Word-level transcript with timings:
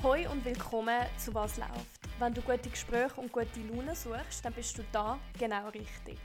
Hoi 0.00 0.28
und 0.28 0.44
willkommen 0.44 1.06
zu 1.16 1.34
Was 1.34 1.56
läuft. 1.56 2.00
Wenn 2.20 2.32
du 2.32 2.40
gute 2.40 2.70
Gespräche 2.70 3.20
und 3.20 3.32
gute 3.32 3.58
Laune 3.68 3.96
suchst, 3.96 4.44
dann 4.44 4.52
bist 4.52 4.78
du 4.78 4.84
da 4.92 5.18
genau 5.36 5.66
richtig. 5.70 6.20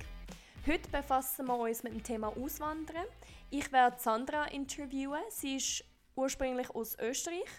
Heute 0.68 0.88
befassen 0.92 1.47
wir 1.47 1.58
uns 1.58 1.81
mit 1.81 1.94
dem 1.94 2.04
Thema 2.04 2.28
Auswandern. 2.28 3.08
Ich 3.49 3.72
werde 3.72 3.97
Sandra 3.99 4.46
interviewen. 4.46 5.24
Sie 5.29 5.56
ist 5.56 5.83
ursprünglich 6.15 6.70
aus 6.70 6.96
Österreich 6.99 7.49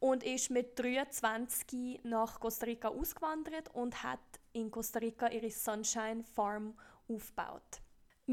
und 0.00 0.24
ist 0.24 0.50
mit 0.50 0.76
23 0.76 2.00
nach 2.02 2.40
Costa 2.40 2.66
Rica 2.66 2.88
ausgewandert 2.88 3.72
und 3.72 4.02
hat 4.02 4.18
in 4.52 4.72
Costa 4.72 4.98
Rica 4.98 5.28
ihre 5.28 5.52
Sunshine 5.52 6.24
Farm 6.24 6.76
aufgebaut. 7.08 7.80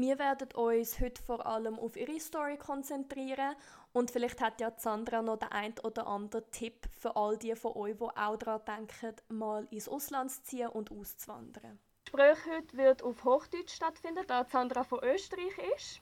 Wir 0.00 0.16
werden 0.20 0.52
uns 0.52 1.00
heute 1.00 1.20
vor 1.20 1.44
allem 1.44 1.76
auf 1.76 1.96
ihre 1.96 2.20
Story 2.20 2.56
konzentrieren 2.56 3.56
und 3.92 4.12
vielleicht 4.12 4.40
hat 4.40 4.60
ja 4.60 4.70
Sandra 4.76 5.22
noch 5.22 5.38
den 5.38 5.50
ein 5.50 5.74
oder 5.82 6.06
anderen 6.06 6.48
Tipp 6.52 6.88
für 6.96 7.16
all 7.16 7.36
die 7.36 7.56
von 7.56 7.72
euch, 7.72 7.96
die 7.96 8.04
auch 8.04 8.36
daran 8.36 8.60
denken, 8.64 9.16
mal 9.28 9.66
ins 9.72 9.88
Ausland 9.88 10.30
zu 10.30 10.40
ziehen 10.44 10.68
und 10.68 10.92
auszuwandern. 10.92 11.80
Das 12.04 12.12
Gespräch 12.12 12.38
heute 12.46 12.76
wird 12.76 13.02
auf 13.02 13.24
Hochdeutsch 13.24 13.74
stattfinden, 13.74 14.22
da 14.28 14.44
Sandra 14.44 14.84
von 14.84 15.02
Österreich 15.02 15.58
ist. 15.76 16.00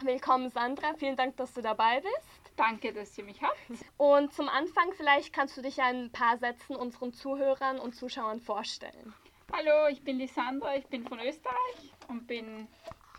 Willkommen 0.00 0.50
Sandra, 0.50 0.94
vielen 0.94 1.14
Dank, 1.14 1.36
dass 1.36 1.54
du 1.54 1.62
dabei 1.62 2.00
bist. 2.00 2.52
Danke, 2.56 2.92
dass 2.92 3.16
ihr 3.16 3.22
mich 3.22 3.40
habt. 3.40 3.56
Und 3.96 4.34
zum 4.34 4.48
Anfang 4.48 4.92
vielleicht 4.94 5.32
kannst 5.32 5.56
du 5.56 5.62
dich 5.62 5.80
ein 5.80 6.10
paar 6.10 6.36
Sätzen 6.38 6.74
unseren 6.74 7.12
Zuhörern 7.12 7.78
und 7.78 7.94
Zuschauern 7.94 8.40
vorstellen. 8.40 9.14
Hallo, 9.52 9.86
ich 9.88 10.02
bin 10.02 10.18
die 10.18 10.26
Sandra, 10.26 10.74
ich 10.74 10.86
bin 10.88 11.06
von 11.06 11.20
Österreich 11.20 11.92
und 12.08 12.26
bin 12.26 12.66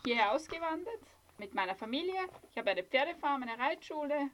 hierher 0.06 0.32
ausgewandert 0.34 1.02
mit 1.38 1.54
meiner 1.54 1.76
Familie. 1.76 2.20
Ich 2.52 2.58
habe 2.58 2.72
eine 2.72 2.84
Pferdefarm, 2.84 3.44
eine 3.44 3.58
Reitschule 3.58 4.30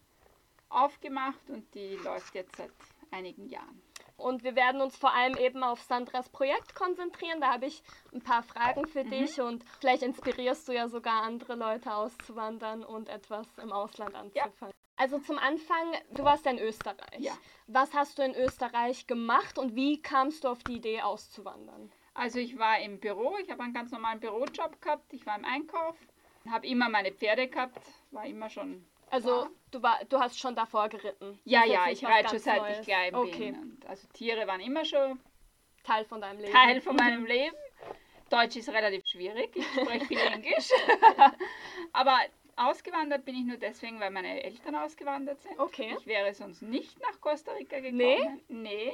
aufgemacht 0.69 1.49
und 1.49 1.73
die 1.73 1.95
läuft 1.95 2.35
jetzt 2.35 2.55
seit 2.55 2.71
einigen 3.11 3.47
Jahren. 3.47 3.81
Und 4.17 4.43
wir 4.43 4.55
werden 4.55 4.81
uns 4.81 4.97
vor 4.97 5.13
allem 5.13 5.37
eben 5.37 5.63
auf 5.63 5.81
Sandras 5.81 6.29
Projekt 6.29 6.73
konzentrieren. 6.73 7.39
Da 7.39 7.53
habe 7.53 7.67
ich 7.67 7.83
ein 8.11 8.21
paar 8.21 8.41
Fragen 8.41 8.87
für 8.87 9.03
mhm. 9.03 9.11
dich 9.11 9.39
und 9.39 9.63
vielleicht 9.79 10.01
inspirierst 10.01 10.67
du 10.67 10.73
ja 10.73 10.87
sogar 10.87 11.21
andere 11.21 11.55
Leute 11.55 11.93
auszuwandern 11.93 12.83
und 12.83 13.09
etwas 13.09 13.47
im 13.59 13.71
Ausland 13.71 14.15
anzufangen. 14.15 14.73
Ja. 14.73 14.77
Also 14.99 15.19
zum 15.19 15.37
Anfang, 15.37 15.93
du 16.11 16.23
warst 16.23 16.47
in 16.47 16.57
Österreich. 16.57 17.19
Ja. 17.19 17.33
Was 17.67 17.93
hast 17.93 18.17
du 18.17 18.23
in 18.23 18.33
Österreich 18.33 19.05
gemacht 19.05 19.59
und 19.59 19.75
wie 19.75 20.01
kamst 20.01 20.43
du 20.43 20.47
auf 20.47 20.63
die 20.63 20.77
Idee 20.77 21.01
auszuwandern? 21.01 21.91
Also 22.17 22.39
ich 22.39 22.57
war 22.57 22.79
im 22.79 22.99
Büro, 22.99 23.37
ich 23.41 23.49
habe 23.49 23.63
einen 23.63 23.73
ganz 23.73 23.91
normalen 23.91 24.19
Bürojob 24.19 24.81
gehabt, 24.81 25.13
ich 25.13 25.25
war 25.25 25.37
im 25.37 25.45
Einkauf 25.45 25.95
habe 26.51 26.67
immer 26.67 26.89
meine 26.89 27.11
Pferde 27.11 27.47
gehabt, 27.47 27.79
war 28.11 28.25
immer 28.25 28.49
schon. 28.49 28.85
Also 29.09 29.47
du, 29.71 29.81
war, 29.81 29.99
du 30.09 30.19
hast 30.19 30.39
schon 30.39 30.55
davor 30.55 30.89
geritten? 30.89 31.39
Ja, 31.45 31.65
ja, 31.65 31.89
ich 31.89 32.03
reite 32.03 32.29
schon 32.29 32.39
seit 32.39 32.61
Neues. 32.61 32.79
ich 32.79 32.85
klein 32.85 33.15
okay. 33.15 33.51
bin. 33.51 33.61
Und 33.61 33.85
also 33.85 34.07
Tiere 34.13 34.45
waren 34.47 34.59
immer 34.59 34.83
schon 34.83 35.19
Teil 35.83 36.03
von 36.05 36.19
deinem 36.19 36.39
Leben. 36.39 36.53
Teil 36.53 36.81
von 36.81 36.95
meinem 36.95 37.25
Leben. 37.25 37.55
Deutsch 38.29 38.57
ist 38.57 38.67
relativ 38.69 39.05
schwierig, 39.07 39.55
ich 39.55 39.65
spreche 39.65 40.05
viel 40.05 40.17
Englisch. 40.33 40.69
Aber 41.93 42.19
ausgewandert 42.57 43.23
bin 43.23 43.35
ich 43.35 43.45
nur 43.45 43.55
deswegen, 43.55 43.99
weil 44.01 44.11
meine 44.11 44.43
Eltern 44.43 44.75
ausgewandert 44.75 45.41
sind. 45.41 45.57
Okay. 45.57 45.95
Ich 45.97 46.05
wäre 46.05 46.33
sonst 46.33 46.61
nicht 46.61 46.99
nach 46.99 47.21
Costa 47.21 47.53
Rica 47.53 47.77
gekommen. 47.79 47.97
Nee? 47.97 48.29
Nee. 48.49 48.93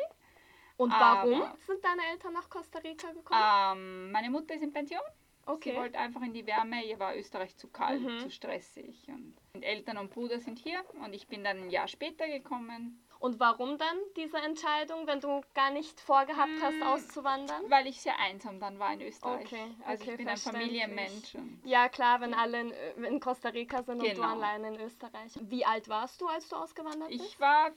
Und 0.78 0.92
warum 0.92 1.42
Aber, 1.42 1.58
sind 1.68 1.84
deine 1.84 2.02
Eltern 2.12 2.34
nach 2.34 2.50
Costa 2.50 2.80
Rica 2.80 3.12
gekommen? 3.12 3.42
Ähm, 3.42 4.12
meine 4.12 4.30
Mutter 4.30 4.56
ist 4.56 4.64
in 4.64 4.74
Pension 4.74 5.02
Okay. 5.46 5.72
Sie 5.72 5.78
wollte 5.78 6.00
einfach 6.00 6.22
in 6.22 6.34
die 6.34 6.46
Wärme, 6.48 6.86
ihr 6.86 7.00
war 7.00 7.18
Österreich 7.18 7.56
zu 7.58 7.68
kalt, 7.68 8.02
mhm. 8.02 8.20
zu 8.20 8.30
stressig. 8.30 9.08
Und 9.10 9.62
Eltern 9.62 9.98
und 9.98 10.10
Bruder 10.12 10.40
sind 10.40 10.58
hier 10.58 10.80
und 11.04 11.14
ich 11.14 11.28
bin 11.28 11.44
dann 11.44 11.64
ein 11.64 11.70
Jahr 11.70 11.88
später 11.88 12.28
gekommen. 12.28 13.00
Und 13.20 13.40
warum 13.40 13.78
dann 13.78 13.98
diese 14.18 14.38
Entscheidung, 14.38 15.08
wenn 15.08 15.22
du 15.22 15.42
gar 15.54 15.72
nicht 15.72 15.98
vorgehabt 16.02 16.62
hast, 16.62 16.74
hm, 16.74 16.84
auszuwandern? 16.84 17.62
Weil 17.70 17.88
ich 17.88 18.02
sehr 18.02 18.20
einsam 18.20 18.60
dann 18.60 18.80
war 18.80 18.94
in 18.94 19.02
Österreich. 19.02 19.46
Okay, 19.46 19.64
also 19.86 20.04
okay, 20.04 20.12
ich 20.12 20.18
bin 20.18 20.28
ein 20.28 20.38
Familienmensch. 20.38 21.38
Ja 21.64 21.88
klar, 21.88 22.20
wenn 22.20 22.34
alle 22.34 22.60
in, 22.60 23.04
in 23.06 23.20
Costa 23.22 23.50
Rica 23.50 23.82
sind 23.82 24.00
genau. 24.00 24.10
und 24.10 24.18
du 24.18 24.22
genau. 24.22 24.34
alleine 24.34 24.76
in 24.76 24.82
Österreich. 24.82 25.32
Wie 25.40 25.66
alt 25.66 25.88
warst 25.88 26.20
du, 26.20 26.28
als 26.28 26.50
du 26.50 26.58
ausgewandert 26.58 27.10
bist? 27.10 27.24
Ich 27.24 27.40
war 27.40 27.72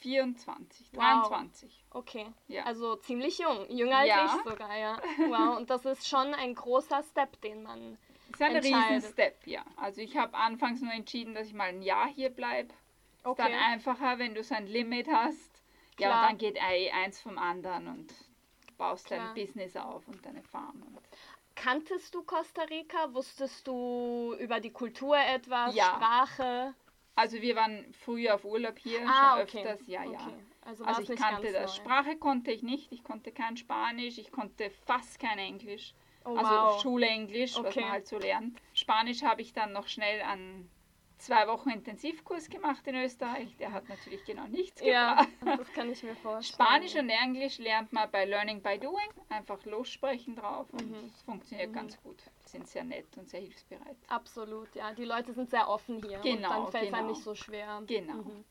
24, 0.00 0.90
23. 0.92 1.84
Wow. 1.90 2.00
Okay. 2.00 2.26
Ja. 2.48 2.64
Also 2.64 2.96
ziemlich 2.96 3.38
jung. 3.38 3.68
Jünger 3.70 3.98
als 3.98 4.08
ja. 4.08 4.24
ich 4.24 4.50
sogar, 4.50 4.76
ja. 4.76 5.00
Wow. 5.28 5.58
Und 5.58 5.70
das 5.70 5.84
ist 5.84 6.08
schon 6.08 6.34
ein 6.34 6.54
großer 6.54 7.02
Step, 7.02 7.40
den 7.42 7.62
man. 7.62 7.98
Das 8.38 8.40
ist 8.40 8.42
ein 8.42 8.56
Riesen-Step, 8.56 9.46
ja. 9.46 9.64
Also 9.76 10.00
ich 10.00 10.16
habe 10.16 10.34
anfangs 10.36 10.80
nur 10.80 10.92
entschieden, 10.92 11.34
dass 11.34 11.46
ich 11.46 11.54
mal 11.54 11.68
ein 11.68 11.82
Jahr 11.82 12.08
hier 12.08 12.30
bleibe. 12.30 12.72
Okay. 13.24 13.42
Ist 13.42 13.50
dann 13.50 13.58
einfacher, 13.58 14.18
wenn 14.18 14.34
du 14.34 14.42
so 14.42 14.54
ein 14.54 14.66
Limit 14.66 15.08
hast. 15.08 15.62
Klar. 15.96 16.10
Ja, 16.10 16.20
und 16.20 16.28
dann 16.28 16.38
geht 16.38 16.58
eins 16.60 17.20
vom 17.20 17.36
anderen 17.38 17.88
und 17.88 18.14
baust 18.78 19.06
Klar. 19.06 19.18
dein 19.26 19.34
Business 19.34 19.76
auf 19.76 20.06
und 20.08 20.24
deine 20.24 20.42
Farm. 20.42 20.82
Und 20.86 20.98
Kanntest 21.54 22.14
du 22.14 22.22
Costa 22.22 22.62
Rica? 22.62 23.12
Wusstest 23.12 23.66
du 23.66 24.34
über 24.38 24.60
die 24.60 24.70
Kultur 24.70 25.18
etwas, 25.18 25.74
ja. 25.74 25.84
Sprache? 25.96 26.74
Also 27.20 27.42
wir 27.42 27.54
waren 27.54 27.84
früher 27.92 28.34
auf 28.34 28.46
Urlaub 28.46 28.78
hier, 28.78 29.00
ah, 29.06 29.34
schon 29.34 29.42
okay. 29.42 29.58
öfters, 29.58 29.86
ja, 29.86 30.00
okay. 30.00 30.12
ja. 30.12 30.32
Also, 30.62 30.84
also 30.84 31.02
ich 31.02 31.18
kannte 31.18 31.52
das. 31.52 31.76
Neu. 31.76 31.84
Sprache 31.84 32.16
konnte 32.16 32.50
ich 32.50 32.62
nicht, 32.62 32.90
ich 32.92 33.04
konnte 33.04 33.30
kein 33.30 33.58
Spanisch, 33.58 34.16
ich 34.16 34.32
konnte 34.32 34.70
fast 34.86 35.20
kein 35.20 35.38
Englisch. 35.38 35.92
Oh, 36.24 36.34
also 36.34 36.50
wow. 36.50 36.80
Schule-Englisch, 36.80 37.56
okay. 37.56 37.66
was 37.66 37.76
man 37.76 37.90
halt 37.90 38.06
so 38.06 38.18
lernt. 38.18 38.58
Spanisch 38.72 39.22
habe 39.22 39.42
ich 39.42 39.52
dann 39.52 39.72
noch 39.72 39.86
schnell 39.86 40.22
an 40.22 40.70
zwei 41.20 41.46
Wochen 41.46 41.70
Intensivkurs 41.70 42.48
gemacht 42.48 42.86
in 42.86 42.96
Österreich. 42.96 43.56
Der 43.58 43.72
hat 43.72 43.88
natürlich 43.88 44.24
genau 44.24 44.46
nichts 44.46 44.80
gebracht. 44.80 45.28
Ja, 45.44 45.56
das 45.56 45.72
kann 45.72 45.90
ich 45.90 46.02
mir 46.02 46.16
vorstellen. 46.16 46.66
Spanisch 46.66 46.96
und 46.96 47.08
Englisch 47.10 47.58
lernt 47.58 47.92
man 47.92 48.10
bei 48.10 48.24
Learning 48.24 48.62
by 48.62 48.78
Doing. 48.78 49.08
Einfach 49.28 49.64
lossprechen 49.64 50.36
drauf 50.36 50.68
und 50.72 50.90
mhm. 50.90 51.10
das 51.12 51.22
funktioniert 51.22 51.70
mhm. 51.70 51.74
ganz 51.74 52.02
gut. 52.02 52.22
Sind 52.46 52.66
sehr 52.66 52.84
nett 52.84 53.06
und 53.16 53.28
sehr 53.28 53.40
hilfsbereit. 53.40 53.96
Absolut, 54.08 54.74
ja. 54.74 54.92
Die 54.94 55.04
Leute 55.04 55.32
sind 55.32 55.50
sehr 55.50 55.68
offen 55.68 56.02
hier. 56.02 56.18
Genau. 56.18 56.34
Und 56.34 56.42
dann 56.42 56.70
fällt 56.72 56.84
es 56.84 56.88
genau. 56.88 56.98
einem 56.98 57.08
nicht 57.08 57.22
so 57.22 57.34
schwer. 57.34 57.82
Genau. 57.86 58.14
Mhm. 58.14 58.44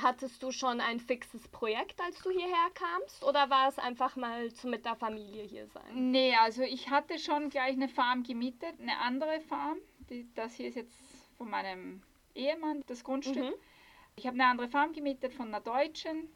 Hattest 0.00 0.42
du 0.42 0.52
schon 0.52 0.80
ein 0.80 1.00
fixes 1.00 1.48
Projekt, 1.48 2.00
als 2.00 2.22
du 2.22 2.30
hierher 2.30 2.70
kamst? 2.72 3.24
Oder 3.24 3.50
war 3.50 3.68
es 3.68 3.78
einfach 3.78 4.16
mal 4.16 4.52
zu 4.52 4.68
mit 4.68 4.84
der 4.84 4.96
Familie 4.96 5.42
hier 5.42 5.66
sein? 5.66 6.10
Nee, 6.12 6.34
also 6.36 6.62
ich 6.62 6.88
hatte 6.88 7.18
schon 7.18 7.50
gleich 7.50 7.72
eine 7.72 7.88
Farm 7.88 8.22
gemietet, 8.22 8.80
eine 8.80 8.98
andere 8.98 9.40
Farm. 9.40 9.78
Die, 10.08 10.32
das 10.34 10.54
hier 10.54 10.68
ist 10.68 10.76
jetzt 10.76 10.96
von 11.42 11.50
meinem 11.50 12.02
Ehemann, 12.36 12.84
das 12.86 13.02
Grundstück. 13.02 13.36
Mhm. 13.36 13.54
Ich 14.14 14.26
habe 14.26 14.34
eine 14.34 14.46
andere 14.46 14.68
Farm 14.68 14.92
gemietet 14.92 15.34
von 15.34 15.48
einer 15.48 15.60
Deutschen. 15.60 16.28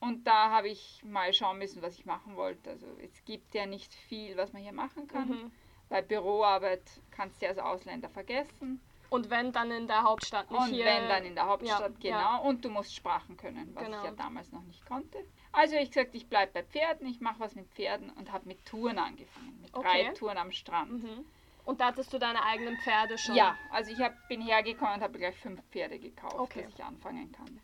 Und 0.00 0.26
da 0.26 0.50
habe 0.50 0.68
ich 0.68 1.02
mal 1.04 1.32
schauen 1.32 1.58
müssen, 1.58 1.80
was 1.80 1.94
ich 1.94 2.06
machen 2.06 2.34
wollte. 2.34 2.70
Also 2.70 2.86
es 3.00 3.24
gibt 3.24 3.54
ja 3.54 3.66
nicht 3.66 3.94
viel, 3.94 4.36
was 4.36 4.52
man 4.52 4.62
hier 4.62 4.72
machen 4.72 5.06
kann. 5.06 5.28
Mhm. 5.28 5.52
Bei 5.88 6.02
Büroarbeit 6.02 6.82
kannst 7.12 7.40
du 7.40 7.46
als 7.46 7.58
Ausländer 7.58 8.08
vergessen. 8.08 8.80
Und 9.10 9.30
wenn 9.30 9.52
dann 9.52 9.70
in 9.70 9.86
der 9.86 10.02
Hauptstadt 10.02 10.50
nicht 10.50 10.60
Und 10.60 10.70
hier. 10.70 10.86
wenn 10.86 11.08
dann 11.08 11.24
in 11.24 11.34
der 11.34 11.46
Hauptstadt, 11.46 11.92
ja, 12.00 12.10
genau. 12.10 12.18
Ja. 12.18 12.36
Und 12.38 12.64
du 12.64 12.70
musst 12.70 12.94
Sprachen 12.94 13.36
können, 13.36 13.70
was 13.74 13.84
genau. 13.84 13.98
ich 13.98 14.04
ja 14.04 14.12
damals 14.12 14.50
noch 14.50 14.62
nicht 14.62 14.84
konnte. 14.86 15.18
Also 15.52 15.76
ich 15.76 15.90
gesagt, 15.90 16.14
ich 16.14 16.28
bleibe 16.28 16.52
bei 16.52 16.62
Pferden, 16.64 17.06
ich 17.06 17.20
mache 17.20 17.38
was 17.38 17.54
mit 17.54 17.68
Pferden 17.74 18.10
und 18.10 18.32
habe 18.32 18.48
mit 18.48 18.64
Touren 18.66 18.98
angefangen, 18.98 19.60
mit 19.60 19.74
okay. 19.74 20.06
Reittouren 20.06 20.38
am 20.38 20.50
Strand. 20.50 21.02
Mhm. 21.02 21.24
Und 21.64 21.80
da 21.80 21.86
hattest 21.86 22.12
du 22.12 22.18
deine 22.18 22.42
eigenen 22.42 22.76
Pferde 22.78 23.18
schon? 23.18 23.34
Ja, 23.34 23.56
also 23.70 23.92
ich 23.92 24.00
hab, 24.00 24.28
bin 24.28 24.40
hergekommen 24.40 24.94
und 24.94 25.02
habe 25.02 25.18
gleich 25.18 25.36
fünf 25.36 25.62
Pferde 25.70 25.98
gekauft, 25.98 26.38
okay. 26.38 26.62
dass 26.62 26.74
ich 26.74 26.84
anfangen 26.84 27.32
kann. 27.32 27.60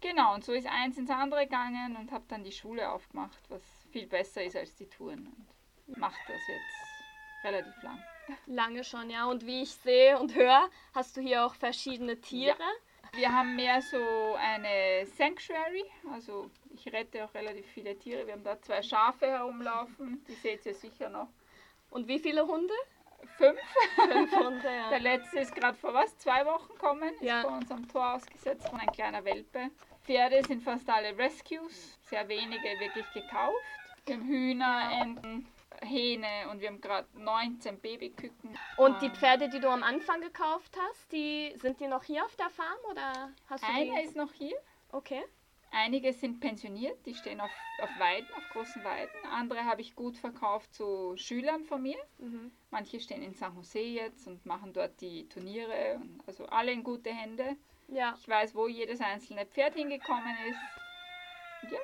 Genau, 0.00 0.34
und 0.34 0.44
so 0.44 0.52
ist 0.52 0.66
eins 0.66 0.96
ins 0.96 1.10
andere 1.10 1.44
gegangen 1.44 1.96
und 1.96 2.12
habe 2.12 2.24
dann 2.28 2.44
die 2.44 2.52
Schule 2.52 2.90
aufgemacht, 2.90 3.38
was 3.48 3.62
viel 3.90 4.06
besser 4.06 4.44
ist 4.44 4.56
als 4.56 4.74
die 4.76 4.88
Touren. 4.88 5.26
Und 5.86 5.98
mache 5.98 6.20
das 6.28 6.40
jetzt 6.46 7.44
relativ 7.44 7.82
lang. 7.82 8.02
Lange 8.46 8.84
schon, 8.84 9.10
ja. 9.10 9.26
Und 9.26 9.46
wie 9.46 9.62
ich 9.62 9.72
sehe 9.72 10.18
und 10.18 10.34
höre, 10.34 10.68
hast 10.94 11.16
du 11.16 11.20
hier 11.20 11.44
auch 11.44 11.54
verschiedene 11.54 12.20
Tiere. 12.20 12.56
Ja. 12.58 13.18
Wir 13.18 13.32
haben 13.32 13.56
mehr 13.56 13.80
so 13.80 14.34
eine 14.34 15.06
Sanctuary, 15.06 15.84
also 16.12 16.50
ich 16.74 16.92
rette 16.92 17.24
auch 17.24 17.32
relativ 17.34 17.66
viele 17.66 17.98
Tiere. 17.98 18.26
Wir 18.26 18.34
haben 18.34 18.44
da 18.44 18.60
zwei 18.60 18.82
Schafe 18.82 19.26
herumlaufen, 19.26 20.22
die 20.28 20.34
seht 20.34 20.66
ihr 20.66 20.74
sicher 20.74 21.08
noch. 21.08 21.28
Und 21.90 22.06
wie 22.06 22.18
viele 22.18 22.46
Hunde? 22.46 22.74
Fünf. 23.36 23.58
Fünf 23.94 24.32
Hunde, 24.36 24.66
ja. 24.66 24.90
Der 24.90 25.00
letzte 25.00 25.40
ist 25.40 25.54
gerade 25.54 25.76
vor 25.76 25.94
was, 25.94 26.16
zwei 26.18 26.44
Wochen 26.46 26.72
gekommen, 26.72 27.12
ja. 27.20 27.40
ist 27.40 27.46
vor 27.46 27.56
unserem 27.56 27.88
Tor 27.88 28.14
ausgesetzt 28.14 28.68
von 28.68 28.80
ein 28.80 28.90
kleiner 28.92 29.24
Welpe. 29.24 29.70
Pferde 30.02 30.42
sind 30.46 30.62
fast 30.62 30.88
alle 30.88 31.16
Rescues, 31.16 31.98
sehr 32.02 32.26
wenige 32.28 32.80
wirklich 32.80 33.06
gekauft. 33.12 33.62
Wir 34.06 34.16
haben 34.16 34.24
Hühner, 34.26 34.90
Enten, 35.02 35.46
Hähne 35.82 36.48
und 36.50 36.60
wir 36.60 36.68
haben 36.68 36.80
gerade 36.80 37.06
19 37.14 37.78
Babyküken. 37.78 38.58
Und 38.76 39.02
die 39.02 39.06
ähm, 39.06 39.14
Pferde, 39.14 39.48
die 39.48 39.60
du 39.60 39.68
am 39.68 39.82
Anfang 39.82 40.20
gekauft 40.20 40.76
hast, 40.78 41.12
die 41.12 41.54
sind 41.56 41.78
die 41.80 41.86
noch 41.86 42.04
hier 42.04 42.24
auf 42.24 42.34
der 42.36 42.50
Farm 42.50 42.78
oder 42.90 43.32
hast 43.46 43.62
du 43.62 43.68
Eine 43.68 44.02
ist 44.02 44.16
noch 44.16 44.32
hier. 44.32 44.56
Okay. 44.90 45.22
Einige 45.70 46.12
sind 46.12 46.40
pensioniert, 46.40 47.04
die 47.06 47.14
stehen 47.14 47.40
auf, 47.40 47.50
auf 47.82 47.90
Weiden, 47.98 48.26
auf 48.34 48.42
großen 48.52 48.82
Weiden. 48.84 49.10
Andere 49.30 49.64
habe 49.64 49.80
ich 49.82 49.94
gut 49.94 50.16
verkauft 50.16 50.72
zu 50.74 51.14
Schülern 51.16 51.64
von 51.64 51.82
mir. 51.82 51.98
Mhm. 52.18 52.50
Manche 52.70 53.00
stehen 53.00 53.22
in 53.22 53.34
San 53.34 53.54
Jose 53.54 53.80
jetzt 53.80 54.26
und 54.26 54.44
machen 54.46 54.72
dort 54.72 55.00
die 55.00 55.28
Turniere. 55.28 56.00
Also 56.26 56.46
alle 56.46 56.72
in 56.72 56.82
gute 56.82 57.10
Hände. 57.10 57.56
Ja. 57.88 58.14
Ich 58.18 58.28
weiß, 58.28 58.54
wo 58.54 58.66
jedes 58.68 59.00
einzelne 59.00 59.46
Pferd 59.46 59.74
hingekommen 59.74 60.34
ist. 60.50 61.70
Ja, 61.72 61.78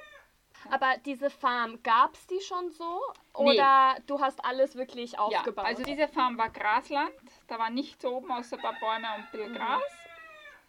Aber 0.71 0.95
diese 1.05 1.29
Farm, 1.31 1.83
gab 1.83 2.15
es 2.15 2.27
die 2.27 2.41
schon 2.41 2.71
so? 2.71 3.01
Nee. 3.39 3.51
Oder 3.55 3.97
du 4.07 4.21
hast 4.21 4.45
alles 4.45 4.77
wirklich 4.77 5.13
ja. 5.13 5.19
aufgebaut? 5.19 5.65
Also 5.65 5.83
diese 5.83 6.09
Farm 6.09 6.39
war 6.39 6.51
Grasland. 6.51 7.13
Da 7.49 7.59
war 7.59 7.71
nichts 7.71 8.05
oben 8.05 8.31
außer 8.31 8.57
ein 8.57 8.63
paar 8.63 8.79
Bäume 8.81 9.07
und 9.17 9.25
ein 9.25 9.29
bisschen 9.31 9.53
Mhm. 9.53 9.57
Gras. 9.57 9.83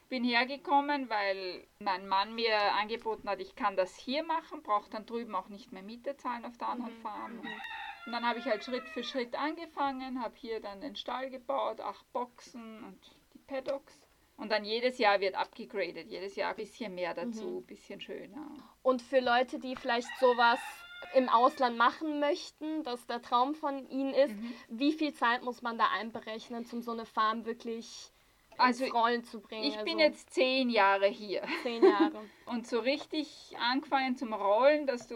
Bin 0.08 0.24
hergekommen, 0.24 1.10
weil 1.10 1.68
mein 1.80 2.08
Mann 2.08 2.36
mir 2.36 2.56
angeboten 2.74 3.28
hat, 3.28 3.40
ich 3.42 3.56
kann 3.56 3.76
das 3.76 3.96
hier 3.98 4.24
machen, 4.24 4.62
brauche 4.62 4.90
dann 4.90 5.06
drüben 5.06 5.34
auch 5.36 5.50
nicht 5.50 5.72
mehr 5.72 5.82
Miete 5.84 6.16
zahlen 6.16 6.46
auf 6.46 6.58
der 6.58 6.70
anderen 6.70 6.98
Mhm. 6.98 7.02
Farm. 7.02 7.40
Und 8.06 8.12
dann 8.12 8.26
habe 8.28 8.38
ich 8.38 8.48
halt 8.48 8.64
Schritt 8.64 8.88
für 8.88 9.04
Schritt 9.04 9.36
angefangen, 9.36 10.22
habe 10.22 10.36
hier 10.38 10.60
dann 10.62 10.80
den 10.80 10.96
Stall 10.96 11.32
gebaut, 11.32 11.82
acht 11.82 12.12
Boxen 12.14 12.84
und 12.84 13.00
die 13.34 13.40
Paddocks. 13.40 14.00
Und 14.38 14.52
dann 14.52 14.64
jedes 14.64 15.00
Jahr 15.00 15.22
wird 15.22 15.34
abgegradet, 15.36 16.08
jedes 16.10 16.36
Jahr 16.36 16.52
ein 16.52 16.56
bisschen 16.58 16.94
mehr 16.94 17.14
dazu, 17.16 17.46
Mhm. 17.46 17.58
ein 17.58 17.66
bisschen 17.66 18.00
schöner. 18.02 18.48
Und 18.84 19.02
für 19.02 19.22
Leute, 19.22 19.58
die 19.60 19.76
vielleicht 19.76 20.16
sowas 20.20 20.60
im 21.14 21.30
Ausland 21.30 21.78
machen 21.78 22.20
möchten, 22.20 22.84
dass 22.84 23.08
der 23.08 23.22
Traum 23.22 23.56
von 23.56 23.88
ihnen 23.90 24.14
ist, 24.14 24.36
Mhm. 24.36 24.54
wie 24.70 24.92
viel 24.94 25.14
Zeit 25.14 25.42
muss 25.44 25.62
man 25.64 25.78
da 25.78 25.88
einberechnen, 25.90 26.66
um 26.72 26.82
so 26.82 26.92
eine 26.92 27.06
Farm 27.06 27.46
wirklich 27.46 28.12
Also, 28.58 28.86
Rollen 28.86 29.24
zu 29.24 29.40
bringen? 29.42 29.64
Ich 29.64 29.76
bin 29.78 29.96
Also 29.96 30.00
jetzt 30.00 30.34
zehn 30.34 30.70
Jahre 30.70 31.08
hier 31.08 31.44
zehn 31.64 31.84
Jahre. 31.84 32.22
und 32.46 32.68
so 32.68 32.80
richtig 32.80 33.56
angefangen 33.60 34.16
zum 34.18 34.34
Rollen, 34.34 34.88
dass 34.88 35.08
du 35.08 35.16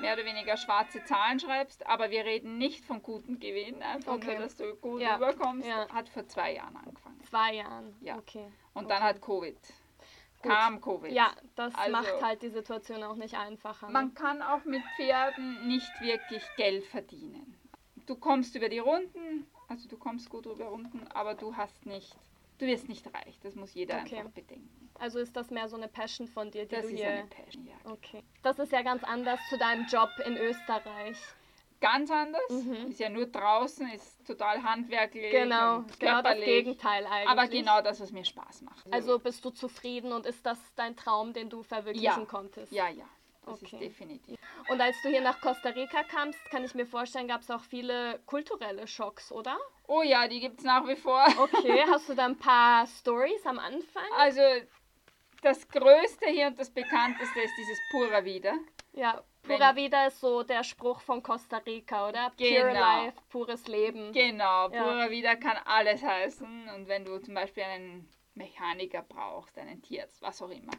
mehr 0.00 0.14
oder 0.14 0.24
weniger 0.24 0.56
schwarze 0.56 1.04
Zahlen 1.04 1.38
schreibst, 1.38 1.86
aber 1.86 2.10
wir 2.10 2.24
reden 2.24 2.58
nicht 2.58 2.84
von 2.84 3.02
guten 3.02 3.38
Gewinn, 3.38 3.80
einfach 3.82 4.14
Okay. 4.14 4.32
nur, 4.32 4.40
dass 4.40 4.56
du 4.56 4.74
gut 4.76 5.00
Ja. 5.00 5.16
überkommst, 5.16 5.68
Ja. 5.68 5.88
hat 5.88 6.08
vor 6.08 6.26
zwei 6.26 6.54
Jahren 6.54 6.76
angefangen. 6.76 7.20
Zwei 7.22 7.54
Jahren. 7.54 7.96
Ja. 8.00 8.16
Okay. 8.18 8.50
Und 8.74 8.90
dann 8.90 8.98
Okay. 8.98 9.06
hat 9.06 9.22
Covid. 9.22 9.56
Gut. 10.42 10.52
Kam 10.52 10.80
Covid. 10.80 11.12
Ja, 11.12 11.30
das 11.54 11.74
Also- 11.74 11.92
macht 11.92 12.22
halt 12.22 12.42
die 12.42 12.50
Situation 12.50 13.02
auch 13.04 13.14
nicht 13.16 13.34
einfacher. 13.34 13.86
ne? 13.86 13.92
Man 13.92 14.14
kann 14.14 14.42
auch 14.42 14.64
mit 14.64 14.82
Pferden 14.96 15.66
nicht 15.68 15.90
wirklich 16.00 16.42
Geld 16.56 16.84
verdienen. 16.86 17.56
Du 18.06 18.16
kommst 18.16 18.54
über 18.56 18.68
die 18.68 18.80
Runden, 18.80 19.46
also 19.68 19.88
du 19.88 19.96
kommst 19.96 20.28
gut 20.30 20.46
über 20.46 20.66
Runden, 20.66 21.06
aber 21.08 21.34
du 21.34 21.56
hast 21.56 21.86
nicht, 21.86 22.14
du 22.58 22.66
wirst 22.66 22.88
nicht 22.88 23.06
reich. 23.14 23.38
Das 23.42 23.54
muss 23.54 23.74
jeder 23.74 24.00
Okay. 24.00 24.18
einfach 24.18 24.30
bedenken. 24.32 24.90
Also 24.98 25.18
ist 25.18 25.34
das 25.36 25.50
mehr 25.50 25.68
so 25.68 25.76
eine 25.76 25.88
Passion 25.88 26.28
von 26.28 26.50
dir, 26.50 26.66
die 26.66 26.74
Das 26.76 26.86
du 26.86 26.92
ist 26.94 27.00
hier. 27.00 27.08
eine 27.08 27.26
Passion. 27.26 27.66
Ja. 27.66 27.74
Okay. 27.92 28.22
Das 28.42 28.58
ist 28.58 28.72
ja 28.72 28.82
ganz 28.82 29.02
anders 29.04 29.40
zu 29.48 29.58
deinem 29.58 29.86
Job 29.86 30.10
in 30.24 30.36
Österreich. 30.36 31.16
Ganz 31.80 32.10
anders, 32.10 32.48
Mhm. 32.48 32.88
ist 32.88 33.00
ja 33.00 33.10
nur 33.10 33.26
draußen, 33.26 33.90
ist 33.90 34.24
total 34.26 34.62
handwerklich. 34.62 35.30
Genau, 35.32 35.78
und 35.78 36.00
genau 36.00 36.22
das. 36.22 36.36
Gegenteil 36.38 37.04
eigentlich. 37.06 37.28
Aber 37.28 37.48
genau 37.48 37.82
das, 37.82 38.00
was 38.00 38.10
mir 38.12 38.24
Spaß 38.24 38.62
macht. 38.62 38.86
Also 38.90 39.18
bist 39.18 39.44
du 39.44 39.50
zufrieden 39.50 40.12
und 40.12 40.24
ist 40.24 40.46
das 40.46 40.58
dein 40.76 40.96
Traum, 40.96 41.32
den 41.34 41.50
du 41.50 41.62
verwirklichen 41.62 42.04
Ja. 42.22 42.24
konntest? 42.24 42.72
ja, 42.72 42.88
ja, 42.88 43.04
das 43.46 43.62
Okay. 43.62 43.76
ist 43.76 43.80
definitiv. 43.80 44.38
Und 44.68 44.80
als 44.80 45.00
du 45.02 45.08
hier 45.08 45.20
nach 45.20 45.40
Costa 45.40 45.70
Rica 45.70 46.02
kamst, 46.04 46.42
kann 46.50 46.64
ich 46.64 46.74
mir 46.74 46.86
vorstellen, 46.86 47.28
gab 47.28 47.42
es 47.42 47.50
auch 47.50 47.62
viele 47.62 48.20
kulturelle 48.26 48.86
Schocks, 48.86 49.30
oder? 49.32 49.58
Oh 49.86 50.02
ja, 50.02 50.26
die 50.28 50.40
gibt 50.40 50.60
es 50.60 50.64
nach 50.64 50.86
wie 50.88 50.96
vor. 50.96 51.24
Okay, 51.38 51.84
hast 51.90 52.08
du 52.08 52.14
da 52.14 52.24
ein 52.26 52.38
paar 52.38 52.86
Stories 52.86 53.44
am 53.46 53.58
Anfang? 53.58 54.04
Also 54.16 54.40
das 55.42 55.68
Größte 55.68 56.26
hier 56.26 56.46
und 56.46 56.58
das 56.58 56.70
Bekannteste 56.70 57.40
ist 57.40 57.52
dieses 57.58 57.78
Pura 57.90 58.24
Vida. 58.24 58.54
Ja, 58.92 59.22
Pura 59.42 59.76
Vida 59.76 60.06
ist 60.06 60.20
so 60.20 60.42
der 60.42 60.64
Spruch 60.64 61.00
von 61.02 61.22
Costa 61.22 61.58
Rica, 61.58 62.08
oder? 62.08 62.30
Pure 62.30 62.48
Genau. 62.48 62.80
Life, 62.80 63.18
pures 63.28 63.66
Leben. 63.66 64.12
Genau, 64.12 64.70
Ja. 64.70 64.82
Pura 64.82 65.10
Vida 65.10 65.36
kann 65.36 65.58
alles 65.66 66.02
heißen. 66.02 66.68
Und 66.74 66.88
wenn 66.88 67.04
du 67.04 67.18
zum 67.18 67.34
Beispiel 67.34 67.64
einen 67.64 68.08
Mechaniker 68.34 69.02
brauchst, 69.02 69.58
einen 69.58 69.82
Tierarzt, 69.82 70.22
was 70.22 70.40
auch 70.40 70.48
immer. 70.50 70.72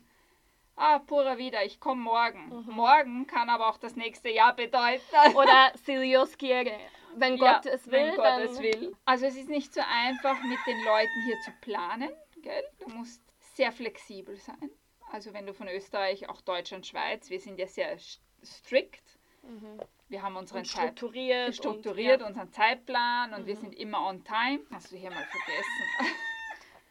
Ah, 0.78 1.00
Pura 1.00 1.38
Vida, 1.38 1.64
ich 1.64 1.80
komme 1.80 2.02
morgen. 2.02 2.50
Mhm. 2.50 2.74
Morgen 2.74 3.28
kann 3.28 3.50
aber 3.50 3.70
auch 3.70 3.78
das 3.78 3.96
nächste 3.96 4.30
Jahr 4.30 4.56
bedeuten. 4.56 5.02
Oder 5.36 5.72
Si 5.86 5.98
Dios 5.98 6.38
quiere, 6.38 6.72
wenn 7.16 7.38
Ja, 7.38 7.54
Gott 7.62 7.66
es 7.66 7.88
will, 7.88 7.94
wenn 7.94 8.16
Gott 8.16 8.26
dann... 8.26 8.42
es 8.42 8.60
will. 8.60 8.96
Also 9.06 9.26
es 9.26 9.36
ist 9.38 9.50
nicht 9.50 9.74
so 9.74 9.82
einfach 9.82 10.42
mit 10.44 10.60
den 10.68 10.84
Leuten 10.84 11.22
hier 11.26 11.40
zu 11.42 11.52
planen, 11.62 12.10
gell? 12.42 12.64
Du 12.80 12.90
musst 12.90 13.22
sehr 13.40 13.72
flexibel 13.72 14.36
sein. 14.38 14.70
Also 15.12 15.34
wenn 15.34 15.46
du 15.46 15.54
von 15.54 15.70
Österreich, 15.70 16.28
auch 16.28 16.42
Deutschland, 16.42 16.86
Schweiz, 16.86 17.30
wir 17.30 17.40
sind 17.40 17.58
ja 17.58 17.68
sehr 17.68 17.98
st- 17.98 18.20
strikt. 18.44 19.18
Mhm. 19.44 19.80
Wir 20.10 20.22
haben 20.24 20.36
unseren 20.36 20.60
Und 20.60 20.66
Zeit 20.66 20.82
strukturiert. 21.00 21.56
strukturiert, 21.56 22.22
und, 22.22 22.28
unseren 22.30 22.52
Zeitplan 22.52 23.34
und 23.34 23.46
wir 23.46 23.56
Mhm. 23.56 23.60
sind 23.62 23.76
immer 23.76 24.06
on 24.08 24.24
time. 24.26 24.60
Hast 24.74 24.92
du 24.92 24.98
hier 24.98 25.10
mal 25.10 25.24
vergessen. 25.26 25.84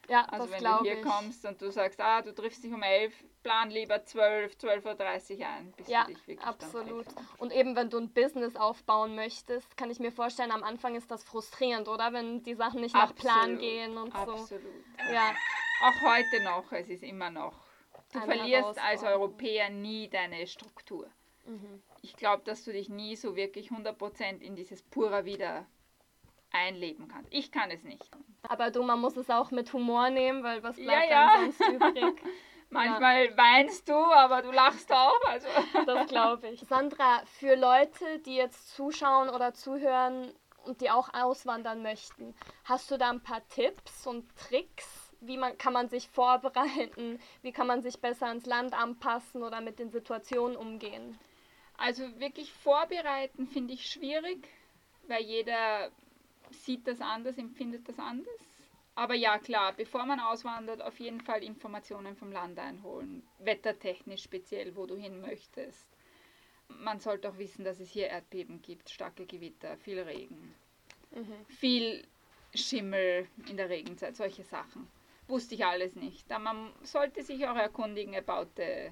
ja, 0.09 0.23
Also 0.27 0.47
das 0.47 0.53
wenn 0.63 0.65
du 0.65 0.83
hier 0.83 0.99
ich. 0.99 1.03
kommst 1.03 1.45
und 1.45 1.61
du 1.61 1.71
sagst, 1.71 2.01
ah, 2.01 2.23
du 2.23 2.35
triffst 2.35 2.63
dich 2.65 2.73
um 2.73 2.83
11, 2.83 3.13
plan 3.43 3.71
lieber 3.71 4.05
12, 4.05 4.55
12.30 4.55 5.39
Uhr 5.39 5.47
ein, 5.47 5.73
bis 5.73 5.89
Ja, 5.89 6.05
du 6.05 6.13
dich 6.15 6.27
wirklich 6.27 6.47
absolut. 6.47 7.07
Und 7.39 7.53
eben, 7.53 7.77
wenn 7.77 7.91
du 7.91 7.99
ein 7.99 8.13
Business 8.13 8.57
aufbauen 8.57 9.15
möchtest, 9.15 9.77
kann 9.77 9.91
ich 9.91 10.01
mir 10.01 10.13
vorstellen, 10.13 10.51
am 10.51 10.63
Anfang 10.63 10.95
ist 10.95 11.11
das 11.11 11.25
frustrierend, 11.25 11.89
oder? 11.89 12.13
Wenn 12.13 12.43
die 12.43 12.55
Sachen 12.55 12.81
nicht 12.81 12.95
nach 12.95 13.15
Plan 13.15 13.41
Absolut, 13.41 13.61
gehen 13.61 13.97
und 13.99 14.13
so. 14.13 14.19
Absolut. 14.33 14.85
Ja, 15.13 15.35
Auch 15.83 16.01
heute 16.03 16.43
noch, 16.45 16.73
es 16.73 16.89
ist 16.89 17.03
immer 17.03 17.31
noch. 17.31 17.55
Du 18.13 18.21
Eine 18.21 18.35
verlierst 18.37 18.79
als. 18.79 19.03
Europäer 19.03 19.71
nie 19.71 20.09
deine 20.09 20.47
Struktur. 20.47 21.09
mhm. 21.47 21.83
Ich 22.03 22.17
glaube, 22.17 22.43
dass 22.45 22.65
du 22.65 22.73
dich 22.73 22.89
nie 22.89 23.17
so 23.17 23.35
wirklich 23.35 23.71
100% 23.71 24.41
in 24.41 24.55
dieses 24.57 24.83
Pura 24.83 25.25
wieder 25.25 25.67
einleben 26.55 27.09
kannst. 27.09 27.33
Ich 27.33 27.51
kann 27.53 27.71
es 27.71 27.83
nicht. 27.83 28.09
aber 28.49 28.71
du, 28.71 28.83
man 28.83 29.01
muss 29.01 29.17
es 29.17 29.29
auch 29.31 29.51
mit 29.51 29.73
Humor 29.73 30.11
nehmen, 30.11 30.43
weil 30.43 30.63
was 30.63 30.77
bleibt 30.77 31.11
Ja, 31.11 31.27
ja. 31.27 31.33
dann 31.37 31.53
sonst 31.53 31.69
übrig? 31.69 32.23
Manchmal 32.71 33.37
weinst 33.37 33.89
du, 33.89 33.95
aber 33.95 34.43
du 34.43 34.51
lachst 34.51 34.91
auch. 34.93 35.21
Also. 35.27 35.47
Das 35.87 36.09
glaube 36.09 36.49
ich. 36.49 36.61
Sandra, 36.61 37.23
für 37.39 37.55
Leute, 37.57 38.19
die 38.21 38.35
jetzt 38.37 38.75
zuschauen 38.75 39.29
oder 39.29 39.53
zuhören 39.55 40.33
und 40.65 40.81
die 40.81 40.91
auch 40.91 41.13
auswandern 41.13 41.83
möchten, 41.83 42.35
hast 42.65 42.91
du 42.91 42.97
da 42.97 43.11
ein 43.11 43.23
paar 43.23 43.47
Tipps 43.49 44.07
und 44.07 44.25
Tricks? 44.37 45.13
Wie 45.21 45.37
man, 45.39 45.57
kann 45.57 45.73
man 45.73 45.89
sich 45.89 46.09
vorbereiten? 46.09 47.19
Wie 47.43 47.53
kann 47.53 47.67
man 47.67 47.81
sich 47.83 48.01
besser 48.01 48.27
ans 48.27 48.45
Land 48.47 48.75
anpassen 48.75 49.43
oder 49.43 49.61
mit 49.61 49.79
den 49.79 49.91
Situationen 49.91 50.57
umgehen? 50.57 51.19
Also 51.79 52.03
wirklich 52.19 52.53
vorbereiten 52.53 53.47
finde 53.47 53.73
ich 53.75 53.87
schwierig, 53.89 54.49
weil 55.07 55.23
jeder 55.23 55.91
sieht 56.63 56.87
das 56.87 57.01
anders, 57.01 57.39
empfindet 57.39 57.89
das 57.89 57.99
anders. 57.99 58.29
Aber 58.97 59.15
ja, 59.15 59.39
klar, 59.39 59.73
bevor 59.73 60.07
man 60.07 60.21
auswandert, 60.21 60.81
auf 60.81 61.01
jeden 61.01 61.21
Fall 61.21 61.43
Informationen 61.43 62.15
vom 62.17 62.31
Land 62.31 62.59
einholen. 62.59 63.27
Wettertechnisch 63.41 64.23
speziell, 64.23 64.77
wo 64.77 64.87
du 64.87 64.97
hin 64.97 65.21
möchtest. 65.21 65.89
Man 66.69 67.01
sollte 67.01 67.29
auch 67.29 67.39
wissen, 67.39 67.65
dass 67.65 67.81
es 67.81 67.91
hier 67.91 68.07
Erdbeben 68.07 68.63
gibt, 68.63 68.89
starke 68.91 69.27
Gewitter, 69.27 69.77
viel 69.79 69.99
Regen, 70.01 70.55
Mhm. 71.11 71.47
viel 71.49 72.05
Schimmel 72.55 73.29
in 73.49 73.57
der 73.57 73.69
Regenzeit, 73.69 74.17
solche 74.17 74.45
Sachen. 74.45 74.89
Wusste 75.27 75.55
ich 75.55 75.65
alles 75.65 75.97
nicht. 75.97 76.31
Aber 76.31 76.45
man 76.45 76.73
sollte 76.83 77.23
sich 77.23 77.47
auch 77.47 77.57
erkundigen 77.57 78.15
about 78.15 78.51
the, 78.57 78.91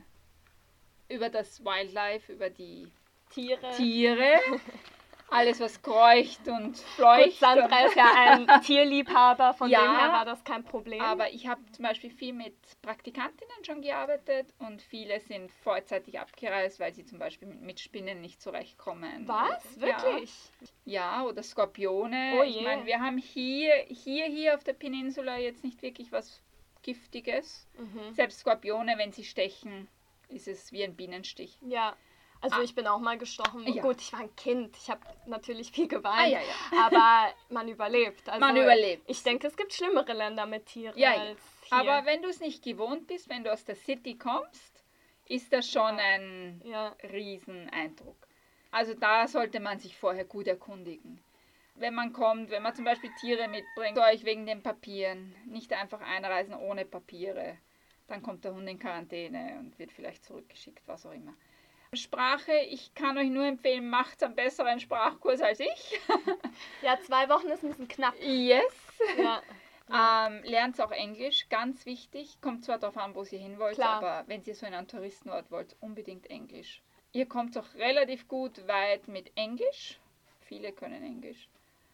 über 1.09 1.29
das 1.29 1.65
Wildlife, 1.65 2.33
über 2.33 2.51
die 2.51 2.91
Tiere. 3.31 3.71
Tiere. 3.77 4.41
Alles, 5.33 5.61
was 5.61 5.81
kreucht 5.81 6.47
und 6.47 6.75
Gut, 6.75 6.79
fleucht. 6.79 7.39
Sandra 7.39 7.87
ist 7.87 7.97
ja 7.97 8.13
ein 8.15 8.47
Tierliebhaber, 8.63 9.55
von 9.55 9.71
Ja, 9.71 9.81
dem 9.81 9.99
her 9.99 10.13
war 10.13 10.25
das 10.27 10.45
kein 10.45 10.63
Problem. 10.63 11.01
Aber 11.01 11.33
ich 11.33 11.47
habe 11.47 11.61
zum 11.73 11.85
Beispiel 11.85 12.11
viel 12.11 12.35
mit 12.35 12.55
Praktikantinnen 12.83 13.65
schon 13.65 13.81
gearbeitet 13.81 14.53
und 14.59 14.83
viele 14.83 15.21
sind 15.21 15.51
vorzeitig 15.51 16.21
abgereist, 16.21 16.81
weil 16.81 16.93
sie 16.93 17.07
zum 17.07 17.19
Beispiel 17.19 17.49
mit, 17.49 17.81
Spinnen 17.81 18.21
nicht 18.21 18.43
zurechtkommen. 18.43 19.27
Was? 19.27 19.81
Wirklich? 19.81 20.35
Ja, 20.85 21.23
ja 21.23 21.25
oder 21.25 21.43
Skorpione. 21.43 22.35
Oh 22.39 22.43
ich 22.43 22.57
je. 22.57 22.63
meine, 22.63 22.85
wir 22.85 23.01
haben 23.01 23.17
hier, 23.17 23.73
hier, 23.89 24.27
hier 24.27 24.55
auf 24.55 24.65
der 24.65 24.75
Peninsula 24.75 25.39
jetzt 25.39 25.65
nicht 25.65 25.81
wirklich 25.81 26.13
was 26.13 26.43
Giftiges. 26.83 27.67
Mhm. 27.79 28.13
Selbst 28.13 28.41
Skorpione, 28.41 28.99
wenn 28.99 29.13
sie 29.13 29.25
stechen, 29.25 29.89
ist 30.29 30.47
es 30.47 30.73
wie 30.73 30.85
ein 30.85 30.95
Bienenstich. 30.95 31.59
Ja. 31.63 31.97
Also 32.43 32.57
Ah. 32.57 32.63
ich 32.63 32.75
bin 32.75 32.87
auch 32.89 32.99
mal 32.99 33.17
gestochen. 33.17 33.67
Ja. 33.73 33.83
Gut, 33.83 34.01
ich 34.01 34.13
war 34.13 34.21
ein 34.21 34.35
Kind. 34.37 34.77
Ich 34.77 34.91
habe 34.91 35.01
natürlich 35.27 35.71
viel 35.71 35.87
geweint. 35.89 36.35
Ah, 36.37 36.41
ja. 36.41 36.85
Aber 36.87 37.33
man 37.51 37.69
überlebt. 37.69 38.29
Also 38.29 38.41
Man 38.41 38.57
überlebt. 38.57 39.05
Ich 39.09 39.23
denke, 39.23 39.47
es 39.47 39.57
gibt 39.57 39.73
schlimmere 39.73 40.13
Länder 40.13 40.45
mit 40.47 40.67
Tieren 40.67 40.95
als 41.03 41.39
hier. 41.65 41.79
Aber 41.79 42.05
wenn 42.05 42.21
du 42.21 42.29
es 42.29 42.41
nicht 42.41 42.63
gewohnt 42.65 43.07
bist, 43.07 43.29
wenn 43.29 43.45
du 43.45 43.53
aus 43.53 43.65
der 43.65 43.77
City 43.77 44.19
kommst, 44.19 44.83
ist 45.29 45.53
das 45.53 45.71
schon 45.71 45.99
ein 45.99 46.61
ja. 46.65 46.95
Rieseneindruck. 47.13 48.17
Also 48.73 48.95
da 48.95 49.29
sollte 49.29 49.61
man 49.61 49.79
sich 49.79 49.97
vorher 49.97 50.25
gut 50.25 50.49
erkundigen. 50.49 51.23
Wenn 51.77 51.95
man 51.95 52.13
kommt, 52.13 52.51
wenn 52.51 52.63
man 52.63 52.75
zum 52.75 52.85
Beispiel 52.85 53.11
Tiere 53.21 53.47
mitbringt, 53.49 53.99
euch 53.99 54.25
wegen 54.25 54.47
den 54.47 54.63
Papieren, 54.63 55.35
nicht 55.47 55.73
einfach 55.73 56.01
einreisen 56.01 56.55
ohne 56.55 56.85
Papiere. 56.85 57.57
Dann 58.09 58.21
kommt 58.23 58.45
der 58.45 58.53
Hund 58.53 58.69
in 58.69 58.79
Quarantäne 58.79 59.57
und 59.61 59.79
wird 59.79 59.93
vielleicht 59.93 60.25
zurückgeschickt, 60.25 60.83
was 60.87 61.07
auch 61.07 61.13
immer. 61.13 61.35
Sprache, 61.95 62.57
ich 62.71 62.95
kann 62.95 63.19
euch 63.19 63.29
nur 63.29 63.45
empfehlen, 63.45 63.91
macht 63.91 64.23
einen 64.23 64.35
besseren 64.35 64.81
Sprachkurs 64.81 65.43
als 65.43 65.61
ich. 65.61 66.01
ja, 66.83 66.99
zwei 67.01 67.29
Wochen 67.29 67.49
ist 67.49 67.63
ein 67.63 67.69
bisschen 67.69 67.89
knapp. 67.89 68.15
Yes. 68.21 68.73
Ja. 69.19 69.43
Ähm, 69.95 70.43
lernt 70.45 70.81
auch 70.81 70.93
Englisch, 70.93 71.49
ganz 71.51 71.85
wichtig. 71.85 72.41
Kommt 72.41 72.65
zwar 72.65 72.79
darauf 72.79 72.97
an, 72.97 73.15
wo 73.15 73.25
ihr 73.25 73.39
hin 73.39 73.59
wollt, 73.59 73.75
Klar. 73.75 73.97
aber 73.97 74.25
wenn 74.27 74.43
ihr 74.45 74.55
so 74.55 74.65
in 74.65 74.73
einen 74.73 74.89
Touristenort 74.89 75.51
wollt, 75.51 75.77
unbedingt 75.81 76.31
Englisch. 76.31 76.81
Ihr 77.13 77.27
kommt 77.27 77.59
auch 77.59 77.75
relativ 77.75 78.27
gut 78.27 78.67
weit 78.69 79.09
mit 79.09 79.37
Englisch. 79.37 80.01
Viele 80.41 80.73
können 80.73 81.03
Englisch. 81.03 81.49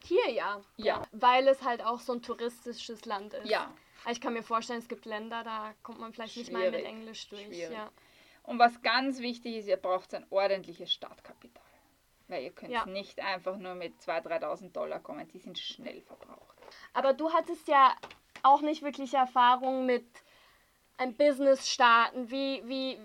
Hier 0.04 0.30
ja. 0.30 0.60
Ja. 0.76 1.02
Weil 1.10 1.48
es 1.48 1.62
halt 1.62 1.82
auch 1.82 1.98
so 1.98 2.12
ein 2.12 2.22
touristisches 2.22 3.04
Land 3.04 3.32
ist. 3.34 3.50
Ja. 3.50 3.72
Ich 4.08 4.20
kann 4.20 4.34
mir 4.34 4.44
vorstellen, 4.44 4.78
es 4.78 4.88
gibt 4.88 5.04
Länder, 5.04 5.42
da 5.42 5.74
kommt 5.82 5.98
man 5.98 6.12
vielleicht 6.12 6.34
Schwierig. 6.34 6.52
nicht 6.52 6.60
mal 6.60 6.70
mit 6.70 6.84
Englisch 6.84 7.28
durch. 7.30 7.46
Schwierig. 7.46 7.72
Ja. 7.72 7.90
Und 8.48 8.58
was 8.58 8.80
ganz 8.80 9.20
wichtig 9.20 9.56
ist, 9.56 9.68
ihr 9.68 9.76
braucht 9.76 10.14
ein 10.14 10.24
ordentliches 10.30 10.90
Startkapital. 10.90 11.62
Weil 12.28 12.44
ihr 12.44 12.50
könnt 12.50 12.72
ja. 12.72 12.86
nicht 12.86 13.20
einfach 13.20 13.58
nur 13.58 13.74
mit 13.74 14.00
2.000, 14.00 14.40
3.000 14.40 14.72
Dollar 14.72 15.00
kommen, 15.00 15.28
die 15.28 15.38
sind 15.38 15.58
schnell 15.58 16.00
verbraucht. 16.00 16.56
Aber 16.94 17.12
du 17.12 17.30
hattest 17.30 17.68
ja 17.68 17.94
auch 18.42 18.62
nicht 18.62 18.82
wirklich 18.82 19.12
Erfahrung 19.12 19.84
mit 19.84 20.06
ein 20.96 21.14
Business 21.14 21.68
starten. 21.68 22.30
Wie, 22.30 22.62
wie, 22.64 22.98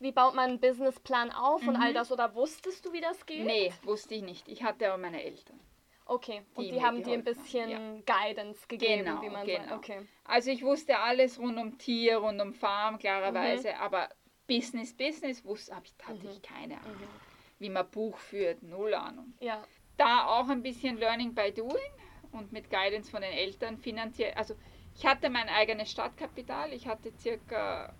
wie 0.00 0.10
baut 0.10 0.34
man 0.34 0.50
einen 0.50 0.60
Businessplan 0.60 1.30
auf 1.30 1.62
mhm. 1.62 1.68
und 1.68 1.76
all 1.76 1.90
mhm. 1.90 1.94
das? 1.94 2.10
Oder 2.10 2.34
wusstest 2.34 2.84
du, 2.84 2.92
wie 2.92 3.00
das 3.00 3.24
geht? 3.24 3.46
Nee, 3.46 3.72
wusste 3.84 4.16
ich 4.16 4.22
nicht. 4.22 4.48
Ich 4.48 4.64
hatte 4.64 4.88
aber 4.88 4.98
meine 4.98 5.22
Eltern. 5.22 5.60
Okay, 6.06 6.42
und 6.54 6.64
die, 6.64 6.72
die 6.72 6.82
haben 6.82 7.04
dir 7.04 7.14
ein 7.14 7.22
bisschen 7.22 7.68
ja. 7.68 7.78
Guidance 8.04 8.66
gegeben, 8.66 9.04
genau, 9.04 9.22
wie 9.22 9.28
man 9.28 9.46
genau. 9.46 9.68
sagt. 9.68 9.72
Okay. 9.76 10.08
Also 10.24 10.50
ich 10.50 10.64
wusste 10.64 10.98
alles 10.98 11.38
rund 11.38 11.58
um 11.58 11.76
Tier, 11.76 12.16
rund 12.16 12.40
um 12.40 12.54
Farm, 12.54 12.98
klarerweise, 12.98 13.68
mhm. 13.68 13.80
aber 13.80 14.08
Business, 14.48 14.92
Business 14.92 15.44
wusste, 15.44 15.72
ich, 15.84 15.94
hatte 16.04 16.26
mhm. 16.26 16.30
ich 16.30 16.42
keine 16.42 16.80
Ahnung. 16.80 16.96
Mhm. 16.96 17.60
Wie 17.60 17.68
man 17.68 17.88
Buch 17.90 18.18
führt, 18.18 18.62
null 18.62 18.94
Ahnung. 18.94 19.34
Ja. 19.40 19.64
Da 19.96 20.26
auch 20.26 20.48
ein 20.48 20.62
bisschen 20.62 20.96
Learning 20.96 21.34
by 21.34 21.52
Doing 21.52 21.92
und 22.32 22.52
mit 22.52 22.70
Guidance 22.70 23.10
von 23.10 23.22
den 23.22 23.32
Eltern 23.32 23.78
finanziell. 23.78 24.32
Also 24.34 24.54
ich 24.96 25.06
hatte 25.06 25.30
mein 25.30 25.48
eigenes 25.48 25.90
Startkapital. 25.90 26.72
Ich 26.72 26.86
hatte 26.86 27.12
circa, 27.18 27.94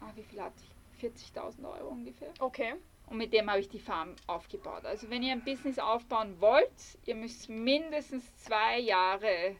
ah, 0.00 0.12
wie 0.14 0.22
viel 0.22 0.40
hatte 0.42 0.56
ich? 0.62 0.72
40.000 1.02 1.64
Euro 1.64 1.88
ungefähr. 1.88 2.32
Okay. 2.38 2.74
Und 3.06 3.16
mit 3.16 3.32
dem 3.32 3.50
habe 3.50 3.60
ich 3.60 3.68
die 3.68 3.80
Farm 3.80 4.14
aufgebaut. 4.26 4.84
Also 4.84 5.10
wenn 5.10 5.22
ihr 5.22 5.32
ein 5.32 5.44
Business 5.44 5.78
aufbauen 5.78 6.40
wollt, 6.40 6.98
ihr 7.04 7.14
müsst 7.14 7.48
mindestens 7.48 8.34
zwei 8.36 8.78
Jahre 8.78 9.56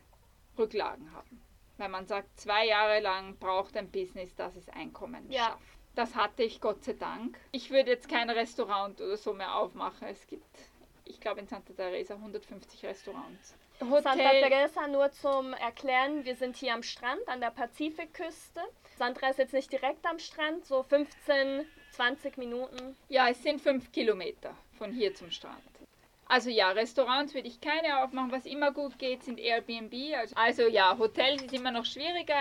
Rücklagen 0.56 1.12
haben. 1.12 1.42
Weil 1.78 1.88
man 1.88 2.06
sagt, 2.06 2.38
zwei 2.38 2.66
Jahre 2.66 3.00
lang 3.00 3.36
braucht 3.38 3.76
ein 3.76 3.90
Business, 3.90 4.34
dass 4.34 4.54
es 4.56 4.68
Einkommen 4.68 5.30
ja. 5.30 5.46
schafft. 5.46 5.81
Das 5.94 6.14
hatte 6.14 6.42
ich 6.42 6.60
Gott 6.60 6.82
sei 6.84 6.94
Dank. 6.94 7.38
Ich 7.52 7.70
würde 7.70 7.90
jetzt 7.90 8.08
kein 8.08 8.30
Restaurant 8.30 9.00
oder 9.00 9.16
so 9.16 9.32
mehr 9.32 9.54
aufmachen. 9.54 10.08
Es 10.08 10.26
gibt, 10.26 10.44
ich 11.04 11.20
glaube 11.20 11.40
in 11.40 11.46
Santa 11.46 11.72
Teresa 11.74 12.14
150 12.14 12.84
Restaurants. 12.84 13.54
Hotel. 13.80 14.02
Santa 14.02 14.30
Teresa 14.30 14.86
nur 14.86 15.10
zum 15.10 15.52
Erklären, 15.54 16.24
wir 16.24 16.36
sind 16.36 16.56
hier 16.56 16.72
am 16.72 16.82
Strand 16.82 17.26
an 17.26 17.40
der 17.40 17.50
Pazifikküste. 17.50 18.60
Sandra 18.96 19.28
ist 19.30 19.38
jetzt 19.38 19.54
nicht 19.54 19.72
direkt 19.72 20.06
am 20.06 20.18
Strand, 20.18 20.64
so 20.64 20.82
15, 20.82 21.66
20 21.90 22.38
Minuten. 22.38 22.96
Ja, 23.08 23.28
es 23.28 23.42
sind 23.42 23.60
5 23.60 23.90
Kilometer 23.90 24.54
von 24.78 24.92
hier 24.92 25.14
zum 25.14 25.30
Strand. 25.30 25.71
Also 26.32 26.48
ja, 26.48 26.70
Restaurants 26.70 27.34
würde 27.34 27.46
ich 27.46 27.60
keine 27.60 28.02
aufmachen. 28.02 28.32
Was 28.32 28.46
immer 28.46 28.72
gut 28.72 28.98
geht, 28.98 29.22
sind 29.22 29.38
Airbnb. 29.38 29.92
Also, 30.16 30.34
also 30.34 30.62
ja, 30.62 30.96
Hotels 30.98 31.42
ist 31.42 31.52
immer 31.52 31.70
noch 31.70 31.84
schwieriger. 31.84 32.40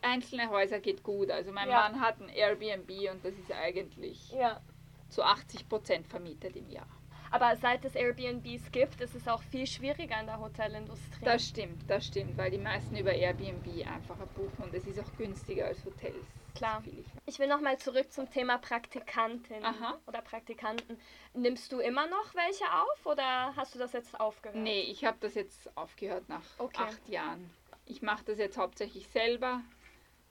Einzelne 0.00 0.48
Häuser 0.48 0.78
geht 0.78 1.02
gut. 1.02 1.28
Also 1.28 1.50
mein 1.50 1.68
ja. 1.68 1.80
Mann 1.80 2.00
hat 2.00 2.20
ein 2.20 2.28
Airbnb 2.28 2.88
und 3.10 3.24
das 3.24 3.34
ist 3.34 3.50
eigentlich 3.50 4.30
ja. 4.30 4.60
zu 5.08 5.24
80 5.24 5.68
Prozent 5.68 6.06
vermietet 6.06 6.54
im 6.54 6.70
Jahr. 6.70 6.86
Aber 7.32 7.56
seit 7.56 7.82
es 7.86 7.94
Airbnbs 7.94 8.70
gibt, 8.72 9.00
ist 9.00 9.14
es 9.14 9.26
auch 9.26 9.42
viel 9.42 9.66
schwieriger 9.66 10.20
in 10.20 10.26
der 10.26 10.38
Hotelindustrie. 10.38 11.24
Das 11.24 11.48
stimmt, 11.48 11.82
das 11.88 12.06
stimmt, 12.06 12.36
weil 12.36 12.50
die 12.50 12.58
meisten 12.58 12.94
über 12.94 13.12
Airbnb 13.12 13.66
einfacher 13.86 14.26
buchen 14.26 14.64
und 14.64 14.74
es 14.74 14.86
ist 14.86 15.00
auch 15.00 15.16
günstiger 15.16 15.66
als 15.66 15.82
Hotels. 15.84 16.26
Klar. 16.54 16.82
Ich 17.24 17.38
will 17.38 17.48
nochmal 17.48 17.78
zurück 17.78 18.12
zum 18.12 18.30
Thema 18.30 18.58
Praktikantin 18.58 19.64
Aha. 19.64 19.98
oder 20.06 20.20
Praktikanten. 20.20 20.98
Nimmst 21.32 21.72
du 21.72 21.80
immer 21.80 22.06
noch 22.06 22.34
welche 22.34 22.64
auf 22.70 23.06
oder 23.06 23.56
hast 23.56 23.74
du 23.74 23.78
das 23.78 23.94
jetzt 23.94 24.20
aufgehört? 24.20 24.58
Nee, 24.58 24.82
ich 24.82 25.06
habe 25.06 25.16
das 25.20 25.34
jetzt 25.34 25.74
aufgehört 25.74 26.28
nach 26.28 26.42
okay. 26.58 26.82
acht 26.82 27.08
Jahren. 27.08 27.50
Ich 27.86 28.02
mache 28.02 28.24
das 28.26 28.38
jetzt 28.38 28.58
hauptsächlich 28.58 29.08
selber 29.08 29.62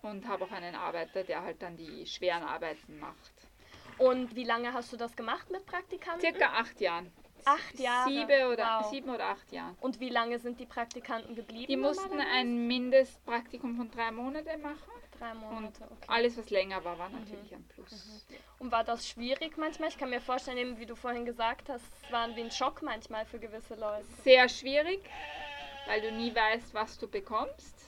und 0.03 0.27
habe 0.27 0.45
auch 0.45 0.51
einen 0.51 0.75
Arbeiter, 0.75 1.23
der 1.23 1.41
halt 1.41 1.63
dann 1.63 1.77
die 1.77 2.05
schweren 2.05 2.43
Arbeiten 2.43 2.99
macht. 2.99 3.40
Und 4.01 4.35
wie 4.35 4.43
lange 4.43 4.73
hast 4.73 4.91
du 4.91 4.97
das 4.97 5.15
gemacht 5.15 5.49
mit 5.51 5.65
Praktikanten? 5.65 6.21
Circa 6.21 6.53
acht 6.53 6.81
Jahren. 6.81 7.11
Acht 7.45 7.79
Jahre. 7.79 8.09
Sieben 8.09 8.51
oder, 8.51 8.79
wow. 8.81 8.89
sieben 8.89 9.09
oder 9.09 9.25
acht 9.25 9.51
Jahre. 9.51 9.75
Und 9.79 9.99
wie 9.99 10.09
lange 10.09 10.39
sind 10.39 10.59
die 10.59 10.65
Praktikanten 10.65 11.35
geblieben? 11.35 11.67
Die 11.67 11.77
mussten 11.77 12.19
ein 12.19 12.67
Mindestpraktikum 12.67 13.77
von 13.77 13.91
drei 13.91 14.11
Monaten 14.11 14.61
machen. 14.61 14.91
Drei 15.17 15.33
Monate, 15.35 15.83
okay. 15.83 16.05
Alles, 16.07 16.37
was 16.37 16.49
länger 16.49 16.83
war, 16.83 16.97
war 16.97 17.09
natürlich 17.09 17.51
mhm. 17.51 17.57
ein 17.57 17.67
Plus. 17.67 17.91
Mhm. 17.91 18.35
Und 18.57 18.71
war 18.71 18.83
das 18.83 19.07
schwierig 19.07 19.57
manchmal? 19.57 19.89
Ich 19.89 19.97
kann 19.97 20.09
mir 20.09 20.21
vorstellen, 20.21 20.57
eben 20.57 20.79
wie 20.79 20.87
du 20.87 20.95
vorhin 20.95 21.25
gesagt 21.25 21.69
hast, 21.69 21.83
es 22.03 22.11
war 22.11 22.35
wie 22.35 22.41
ein 22.41 22.51
Schock 22.51 22.81
manchmal 22.81 23.25
für 23.25 23.37
gewisse 23.37 23.75
Leute. 23.75 24.05
Sehr 24.23 24.49
schwierig, 24.49 25.01
weil 25.85 26.01
du 26.01 26.11
nie 26.11 26.33
weißt, 26.33 26.73
was 26.73 26.97
du 26.97 27.07
bekommst. 27.07 27.85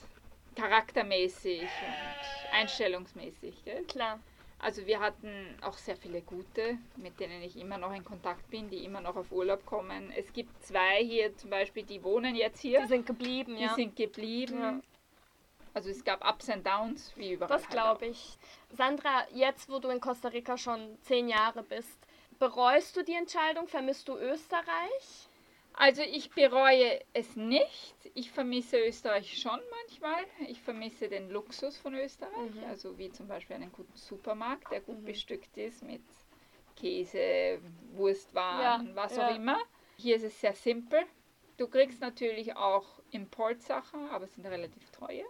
Charaktermäßig 0.54 1.62
und 1.62 2.54
einstellungsmäßig. 2.54 3.64
Gell? 3.64 3.82
Klar. 3.84 4.20
Also 4.64 4.86
wir 4.86 4.98
hatten 4.98 5.58
auch 5.60 5.76
sehr 5.76 5.94
viele 5.94 6.22
gute, 6.22 6.78
mit 6.96 7.20
denen 7.20 7.42
ich 7.42 7.54
immer 7.58 7.76
noch 7.76 7.94
in 7.94 8.02
Kontakt 8.02 8.48
bin, 8.48 8.70
die 8.70 8.82
immer 8.82 9.02
noch 9.02 9.14
auf 9.14 9.30
Urlaub 9.30 9.66
kommen. 9.66 10.10
Es 10.16 10.32
gibt 10.32 10.64
zwei 10.64 11.04
hier 11.04 11.36
zum 11.36 11.50
Beispiel, 11.50 11.82
die 11.82 12.02
wohnen 12.02 12.34
jetzt 12.34 12.62
hier. 12.62 12.80
Die 12.80 12.86
sind 12.86 13.04
geblieben, 13.04 13.56
die 13.56 13.62
ja. 13.62 13.68
Die 13.68 13.82
sind 13.82 13.94
geblieben. 13.94 14.58
Ja. 14.58 14.80
Also 15.74 15.90
es 15.90 16.02
gab 16.02 16.26
Ups 16.26 16.48
und 16.48 16.66
Downs, 16.66 17.12
wie 17.14 17.34
überall. 17.34 17.50
Das 17.50 17.68
glaube 17.68 18.06
ich. 18.06 18.38
Sandra, 18.70 19.26
jetzt 19.34 19.68
wo 19.68 19.80
du 19.80 19.90
in 19.90 20.00
Costa 20.00 20.28
Rica 20.28 20.56
schon 20.56 20.96
zehn 21.02 21.28
Jahre 21.28 21.62
bist, 21.62 21.98
bereust 22.38 22.96
du 22.96 23.04
die 23.04 23.16
Entscheidung? 23.16 23.68
Vermisst 23.68 24.08
du 24.08 24.16
Österreich? 24.16 25.28
Also 25.76 26.02
ich 26.02 26.30
bereue 26.30 27.00
es 27.12 27.36
nicht. 27.36 27.94
Ich 28.14 28.30
vermisse 28.30 28.78
Österreich 28.78 29.40
schon 29.40 29.60
manchmal. 29.82 30.24
Ich 30.48 30.60
vermisse 30.60 31.08
den 31.08 31.30
Luxus 31.30 31.76
von 31.76 31.94
Österreich, 31.94 32.54
mhm. 32.54 32.64
also 32.68 32.96
wie 32.96 33.10
zum 33.10 33.26
Beispiel 33.26 33.56
einen 33.56 33.72
guten 33.72 33.96
Supermarkt, 33.96 34.70
der 34.70 34.80
gut 34.80 35.00
mhm. 35.00 35.04
bestückt 35.04 35.56
ist 35.56 35.82
mit 35.82 36.02
Käse, 36.76 37.58
Wurstwaren, 37.92 38.88
ja, 38.88 38.94
was 38.94 39.16
ja. 39.16 39.28
auch 39.28 39.34
immer. 39.34 39.58
Hier 39.96 40.16
ist 40.16 40.24
es 40.24 40.40
sehr 40.40 40.54
simpel. 40.54 41.04
Du 41.56 41.68
kriegst 41.68 42.00
natürlich 42.00 42.56
auch 42.56 42.86
Importsachen, 43.10 44.08
aber 44.10 44.26
sind 44.26 44.46
relativ 44.46 44.90
teuer. 44.90 45.26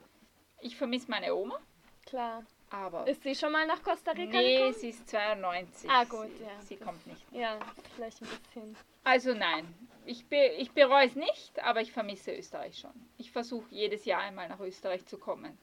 Ich 0.60 0.76
vermisse 0.76 1.10
meine 1.10 1.34
Oma. 1.34 1.58
Klar. 2.06 2.44
Aber 2.70 3.06
ist 3.06 3.22
sie 3.22 3.34
schon 3.34 3.52
mal 3.52 3.66
nach 3.66 3.82
Costa 3.82 4.10
Rica 4.12 4.38
nee, 4.38 4.56
gekommen? 4.56 4.74
sie 4.74 4.88
ist 4.88 5.08
92. 5.08 5.88
Ah 5.88 6.04
gut, 6.04 6.30
ja. 6.40 6.60
Sie 6.60 6.76
kommt 6.76 7.06
nicht. 7.06 7.22
Ja, 7.30 7.58
vielleicht 7.94 8.20
ein 8.22 8.28
bisschen. 8.28 8.76
Also 9.04 9.34
nein, 9.34 9.72
ich, 10.06 10.26
be 10.26 10.46
ich 10.58 10.72
bereue 10.72 11.06
es 11.06 11.16
nicht, 11.16 11.62
aber 11.62 11.80
ich 11.80 11.92
vermisse 11.92 12.36
Österreich 12.36 12.78
schon. 12.78 12.92
Ich 13.18 13.30
versuche 13.30 13.66
jedes 13.70 14.04
Jahr 14.04 14.20
einmal 14.20 14.48
nach 14.48 14.60
Österreich 14.60 15.04
zu 15.06 15.18
kommen. 15.18 15.56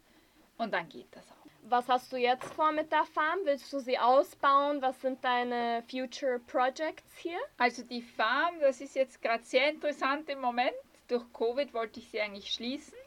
Und 0.57 0.73
dann 0.73 0.89
geht 0.89 1.07
das 1.11 1.31
auch. 1.31 1.41
Was 1.63 1.87
hast 1.87 2.11
du 2.11 2.17
jetzt 2.17 2.53
vor 2.53 2.71
mit 2.71 2.91
der 2.91 3.05
Farm? 3.05 3.39
Willst 3.43 3.71
du 3.71 3.79
sie 3.79 3.97
ausbauen? 3.97 4.81
Was 4.81 4.99
sind 5.01 5.23
deine 5.23 5.83
Future 5.89 6.39
Projects 6.39 7.17
hier? 7.17 7.37
Also 7.57 7.83
die 7.83 8.01
Farm, 8.01 8.59
das 8.59 8.81
ist 8.81 8.95
jetzt 8.95 9.21
gerade 9.21 9.43
sehr 9.43 9.69
interessant 9.69 10.27
im 10.29 10.41
Moment. 10.41 10.73
Durch 11.07 11.23
Covid 11.33 11.73
wollte 11.73 11.99
ich 11.99 12.09
sie 12.09 12.19
eigentlich 12.19 12.51
schließen 12.51 12.97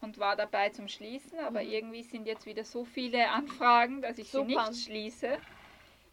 und 0.00 0.18
war 0.18 0.36
dabei 0.36 0.70
zum 0.70 0.88
Schließen, 0.88 1.38
aber 1.40 1.62
mhm. 1.62 1.70
irgendwie 1.70 2.02
sind 2.02 2.26
jetzt 2.26 2.46
wieder 2.46 2.64
so 2.64 2.84
viele 2.84 3.28
Anfragen, 3.30 4.00
dass 4.02 4.18
ich 4.18 4.30
Super. 4.30 4.46
sie 4.46 4.70
nicht 4.70 4.84
schließe. 4.84 5.38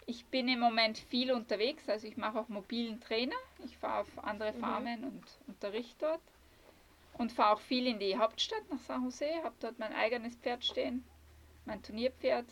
Ich 0.05 0.25
bin 0.25 0.47
im 0.47 0.59
Moment 0.59 0.97
viel 0.97 1.31
unterwegs, 1.31 1.87
also 1.87 2.07
ich 2.07 2.17
mache 2.17 2.39
auch 2.39 2.49
mobilen 2.49 2.99
Trainer. 2.99 3.35
Ich 3.63 3.77
fahre 3.77 4.01
auf 4.01 4.23
andere 4.23 4.51
mhm. 4.53 4.59
Farmen 4.59 5.01
mhm. 5.01 5.07
und 5.07 5.23
unterrichte 5.47 6.05
dort. 6.05 6.21
Und 7.17 7.31
fahre 7.31 7.55
auch 7.55 7.59
viel 7.59 7.85
in 7.85 7.99
die 7.99 8.17
Hauptstadt 8.17 8.63
nach 8.71 8.79
San 8.79 9.03
Jose, 9.03 9.27
habe 9.43 9.53
dort 9.59 9.77
mein 9.77 9.93
eigenes 9.93 10.35
Pferd 10.37 10.65
stehen, 10.65 11.03
mein 11.65 11.81
Turnierpferd. 11.83 12.47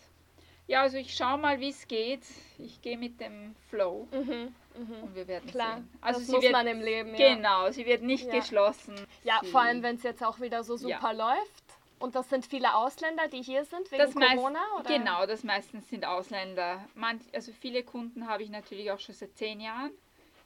Ja, 0.68 0.84
also 0.84 0.98
ich 0.98 1.14
schaue 1.16 1.38
mal, 1.38 1.60
wie 1.60 1.70
es 1.70 1.88
geht. 1.88 2.24
Ich 2.58 2.82
gehe 2.82 2.98
mit 2.98 3.20
dem 3.20 3.56
Flow 3.70 4.08
mhm, 4.12 4.54
mh. 4.78 5.02
und 5.02 5.16
wir 5.16 5.28
werden 5.28 5.50
Klar, 5.50 5.78
sehen. 5.78 5.90
Also 6.00 6.20
das 6.20 6.28
sie 6.28 6.34
muss 6.34 6.44
wird, 6.44 6.54
man 6.54 6.68
im 6.68 6.80
Leben, 6.80 7.16
ja. 7.16 7.36
Genau, 7.36 7.72
sie 7.72 7.86
wird 7.86 8.04
nicht 8.04 8.28
ja. 8.28 8.40
geschlossen. 8.40 8.96
Ja, 9.24 9.40
sie, 9.42 9.50
vor 9.50 9.62
allem, 9.62 9.84
wenn 9.84 9.96
es 9.96 10.04
jetzt 10.04 10.24
auch 10.24 10.40
wieder 10.40 10.64
so 10.64 10.78
super 10.78 11.12
ja. 11.12 11.34
läuft. 11.34 11.61
Und 12.02 12.16
das 12.16 12.30
sind 12.30 12.46
viele 12.46 12.76
Ausländer, 12.76 13.28
die 13.28 13.42
hier 13.42 13.64
sind 13.64 13.92
wegen 13.92 14.02
das 14.02 14.14
Corona? 14.14 14.60
Meist, 14.60 14.80
oder? 14.80 14.98
Genau, 14.98 15.26
das 15.26 15.44
meistens 15.44 15.88
sind 15.90 16.06
Ausländer. 16.06 16.84
Manch, 16.96 17.22
also 17.34 17.52
viele 17.52 17.84
Kunden 17.84 18.28
habe 18.28 18.44
ich 18.44 18.50
natürlich 18.50 18.92
auch 18.92 19.00
schon 19.00 19.16
seit 19.16 19.38
zehn 19.38 19.62
Jahren. 19.62 19.92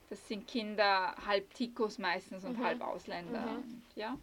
Das 0.10 0.28
sind 0.28 0.48
Kinder, 0.48 1.16
halb 1.26 1.52
Tikos 1.54 1.98
meistens 1.98 2.44
und 2.46 2.60
mhm. 2.60 2.64
halb 2.64 2.82
Ausländer. 2.82 3.42
Mhm. 3.42 3.82
Ja. 3.96 4.18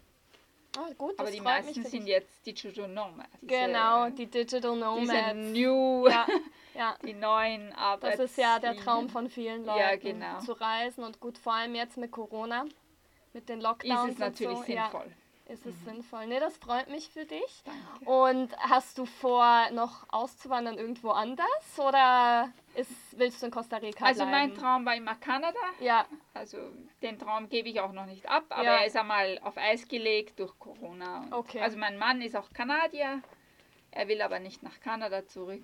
Oh, 0.79 0.95
gut, 0.97 1.19
Aber 1.19 1.31
die 1.31 1.41
meisten 1.41 1.85
sind 1.85 2.07
jetzt 2.07 2.47
Digital 2.47 2.89
Nomads. 2.89 3.29
Diese, 3.43 3.67
Genau, 3.67 4.09
die 4.09 4.27
Digital 4.27 4.61
Diese 4.61 4.75
Nomads. 4.75 5.35
New, 5.35 6.09
Ja, 6.09 6.27
ja. 6.75 6.97
die 7.05 7.13
neuen 7.13 7.73
Arbeits... 7.75 8.17
Das 8.17 8.31
ist 8.31 8.39
ja 8.39 8.59
der 8.59 8.77
Traum 8.77 9.11
von 9.11 9.29
vielen 9.29 9.67
Leuten, 9.67 9.81
Ja, 9.81 9.97
genau. 9.97 10.39
zu 10.39 10.53
reisen 10.53 11.05
und 11.05 11.21
gut, 11.21 11.37
vor 11.37 11.53
allem 11.55 11.75
jetzt 11.75 11.99
mit 11.99 12.11
Corona, 12.11 12.65
mit 13.35 13.49
den 13.51 13.59
Ist 13.59 13.65
Lockdowns 13.65 14.13
es 14.13 14.19
natürlich 14.19 14.59
so, 14.59 14.65
sinnvoll. 14.65 15.13
Ist 15.53 15.67
es 15.67 15.85
sinnvoll. 15.85 16.27
Nee, 16.27 16.41
das 16.41 16.57
freut 16.57 16.89
mich 16.89 17.09
für 17.11 17.25
dich. 17.25 17.63
Danke. 17.65 18.05
Und 18.11 18.57
hast 18.59 18.97
du 18.99 19.05
vor, 19.05 19.71
noch 19.73 20.07
auszuwandern 20.11 20.79
irgendwo 20.79 21.11
anders 21.11 21.79
oder 21.79 22.51
ist, 22.75 22.91
willst 23.19 23.43
du 23.43 23.47
in 23.47 23.53
Costa 23.53 23.77
Rica 23.77 24.05
Also 24.05 24.25
bleiben? 24.25 24.31
mein 24.33 24.55
Traum 24.55 24.87
war 24.87 24.95
immer 24.97 25.15
Kanada. 25.17 25.59
Ja, 25.81 26.07
Also 26.35 26.59
den 27.03 27.19
Traum 27.19 27.49
gebe 27.49 27.69
ich 27.69 27.81
auch 27.81 27.93
noch 27.93 28.07
nicht 28.07 28.27
ab, 28.29 28.45
aber 28.49 28.65
Ja. 28.65 28.77
er 28.79 28.87
ist 28.87 28.97
einmal 28.97 29.39
auf 29.43 29.57
Eis 29.59 29.87
gelegt 29.89 30.39
durch 30.41 30.59
Corona. 30.59 31.27
Okay. 31.31 31.61
Also 31.61 31.77
mein 31.79 31.99
Mann 31.99 32.23
ist 32.23 32.35
auch 32.37 32.51
Kanadier. 32.53 33.23
Er 33.91 34.09
will 34.09 34.23
aber 34.23 34.39
nicht 34.39 34.63
nach 34.63 34.81
Kanada 34.81 35.27
zurück. 35.27 35.63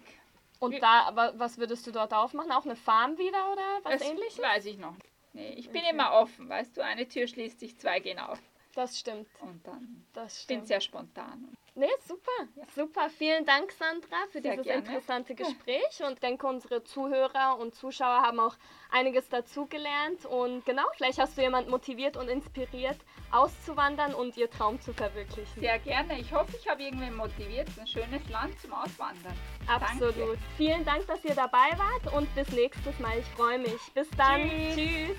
und 0.61 0.83
da, 0.83 1.33
was 1.37 1.57
würdest 1.57 1.87
du 1.87 1.93
dort 1.93 2.13
aufmachen? 2.13 2.53
Auch 2.53 2.65
eine 2.67 2.77
Farm 2.77 3.17
wieder 3.17 3.53
oder 3.53 3.79
was 3.85 4.01
das 4.01 4.09
ähnliches? 4.11 4.39
weiß 4.43 4.67
ich 4.67 4.77
noch. 4.77 4.95
Nee, 5.33 5.55
ich 5.57 5.71
bin 5.71 5.81
Okay. 5.83 5.91
immer 5.93 6.13
offen, 6.13 6.49
weißt 6.49 6.77
du, 6.77 6.83
eine 6.85 7.09
Tür 7.09 7.27
schließt 7.27 7.61
sich, 7.61 7.79
zwei 7.79 8.01
gehen 8.01 8.19
auf. 8.19 8.39
Das 8.79 8.97
stimmt, 8.97 9.27
Und 9.41 9.67
dann 9.67 10.07
das 10.13 10.45
bin 10.47 10.59
stimmt. 10.59 10.69
sehr 10.69 10.81
spontan. 10.81 11.49
Nee, 11.75 11.89
super, 12.07 12.47
super. 12.77 13.11
Vielen 13.11 13.45
Dank, 13.45 13.73
Sandra, 13.73 14.17
für 14.31 14.41
Sehr 14.41 14.53
dieses 14.53 14.67
gerne. 14.67 14.83
interessante 14.87 15.35
Gespräch. 15.43 16.01
Und 16.07 16.13
ich 16.13 16.21
denke, 16.21 16.47
unsere 16.47 16.85
Zuhörer 16.85 17.59
und 17.59 17.75
Zuschauer 17.75 18.23
haben 18.23 18.39
auch 18.39 18.55
einiges 18.93 19.29
dazugelernt. 19.29 20.25
Und 20.27 20.65
genau, 20.65 20.85
vielleicht 20.97 21.19
hast 21.19 21.37
du 21.37 21.43
jemand 21.43 21.69
motiviert 21.69 22.17
und 22.17 22.29
inspiriert, 22.29 22.99
auszuwandern 23.33 24.15
und 24.15 24.37
ihr 24.37 24.49
Traum 24.49 24.81
zu 24.81 24.93
verwirklichen. 24.93 25.61
Sehr 25.61 25.81
gerne. 25.81 26.21
Ich 26.21 26.33
hoffe, 26.33 26.57
ich 26.57 26.69
habe 26.69 26.81
irgendwen 26.85 27.17
motiviert. 27.17 27.69
Ein 27.81 27.87
schönes 27.89 28.29
Land 28.29 28.61
zum 28.61 28.73
Auswandern. 28.75 29.35
Absolut. 29.67 30.15
Danke. 30.17 30.39
Vielen 30.57 30.85
Dank, 30.85 31.05
dass 31.09 31.25
ihr 31.25 31.35
dabei 31.35 31.69
wart 31.77 32.15
und 32.15 32.33
bis 32.37 32.49
nächstes 32.53 32.97
Mal. 33.01 33.19
Ich 33.19 33.27
freue 33.27 33.59
mich. 33.59 33.81
Bis 33.93 34.09
dann. 34.17 34.49
Tschüss. 34.49 34.77
Tschüss. 34.77 35.17